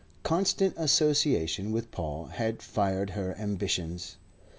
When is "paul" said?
1.91-2.25